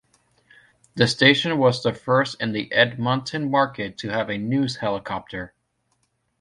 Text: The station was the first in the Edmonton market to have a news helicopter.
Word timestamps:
The 0.95 1.05
station 1.07 1.59
was 1.59 1.83
the 1.83 1.93
first 1.93 2.41
in 2.41 2.53
the 2.53 2.71
Edmonton 2.73 3.51
market 3.51 3.99
to 3.99 4.09
have 4.09 4.31
a 4.31 4.37
news 4.39 4.77
helicopter. 4.77 5.53